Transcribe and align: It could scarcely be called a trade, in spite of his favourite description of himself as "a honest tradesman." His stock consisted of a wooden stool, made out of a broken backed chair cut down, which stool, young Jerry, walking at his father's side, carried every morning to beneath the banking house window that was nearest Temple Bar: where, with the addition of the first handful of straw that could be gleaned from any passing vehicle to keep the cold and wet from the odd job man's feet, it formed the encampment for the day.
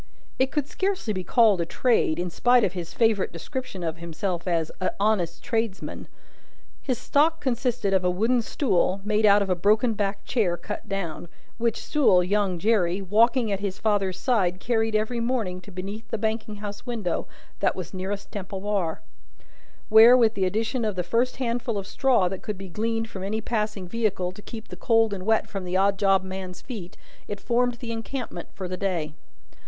It 0.39 0.49
could 0.49 0.67
scarcely 0.67 1.13
be 1.13 1.23
called 1.23 1.61
a 1.61 1.65
trade, 1.67 2.17
in 2.17 2.31
spite 2.31 2.63
of 2.63 2.73
his 2.73 2.91
favourite 2.91 3.31
description 3.31 3.83
of 3.83 3.97
himself 3.97 4.47
as 4.47 4.71
"a 4.81 4.91
honest 4.99 5.43
tradesman." 5.43 6.07
His 6.81 6.97
stock 6.97 7.39
consisted 7.39 7.93
of 7.93 8.03
a 8.03 8.09
wooden 8.09 8.41
stool, 8.41 9.01
made 9.05 9.27
out 9.27 9.43
of 9.43 9.49
a 9.51 9.55
broken 9.55 9.93
backed 9.93 10.25
chair 10.25 10.57
cut 10.57 10.89
down, 10.89 11.27
which 11.59 11.79
stool, 11.85 12.23
young 12.23 12.57
Jerry, 12.57 12.99
walking 12.99 13.51
at 13.51 13.59
his 13.59 13.77
father's 13.77 14.19
side, 14.19 14.59
carried 14.59 14.95
every 14.95 15.19
morning 15.19 15.61
to 15.61 15.69
beneath 15.71 16.07
the 16.09 16.17
banking 16.17 16.55
house 16.55 16.83
window 16.83 17.27
that 17.59 17.75
was 17.75 17.93
nearest 17.93 18.31
Temple 18.31 18.61
Bar: 18.61 19.03
where, 19.89 20.17
with 20.17 20.33
the 20.33 20.45
addition 20.45 20.83
of 20.83 20.95
the 20.95 21.03
first 21.03 21.35
handful 21.37 21.77
of 21.77 21.85
straw 21.85 22.27
that 22.27 22.41
could 22.41 22.57
be 22.57 22.69
gleaned 22.69 23.07
from 23.07 23.21
any 23.23 23.39
passing 23.39 23.87
vehicle 23.87 24.31
to 24.31 24.41
keep 24.41 24.69
the 24.69 24.75
cold 24.75 25.13
and 25.13 25.27
wet 25.27 25.47
from 25.47 25.63
the 25.63 25.77
odd 25.77 25.99
job 25.99 26.23
man's 26.23 26.59
feet, 26.59 26.97
it 27.27 27.39
formed 27.39 27.75
the 27.75 27.91
encampment 27.91 28.47
for 28.55 28.67
the 28.67 28.75
day. 28.77 29.13